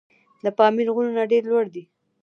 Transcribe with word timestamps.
د 0.43 0.45
پامیر 0.57 0.87
غرونه 0.95 1.23
ډېر 1.31 1.43
لوړ 1.51 1.65
دي. 1.73 1.83